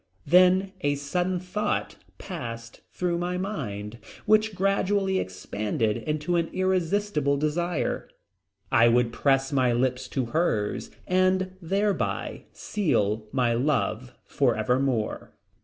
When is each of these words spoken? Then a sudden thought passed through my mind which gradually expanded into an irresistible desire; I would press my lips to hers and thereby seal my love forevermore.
Then 0.25 0.71
a 0.81 0.95
sudden 0.95 1.39
thought 1.39 1.95
passed 2.17 2.81
through 2.91 3.19
my 3.19 3.37
mind 3.37 3.99
which 4.25 4.55
gradually 4.55 5.19
expanded 5.19 5.95
into 5.95 6.37
an 6.37 6.47
irresistible 6.53 7.37
desire; 7.37 8.09
I 8.71 8.87
would 8.87 9.13
press 9.13 9.51
my 9.53 9.73
lips 9.73 10.07
to 10.07 10.25
hers 10.33 10.89
and 11.05 11.51
thereby 11.61 12.45
seal 12.51 13.27
my 13.31 13.53
love 13.53 14.15
forevermore. 14.25 15.35